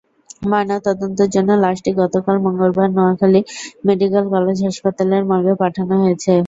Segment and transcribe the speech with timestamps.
[0.43, 3.41] ময়নাতদন্তের জন্য লাশটি গতকাল মঙ্গলবার নোয়াখালী
[3.87, 6.33] মেডিকেল কলেজ হাসপাতালের মর্গে পাঠানো হয়েছে।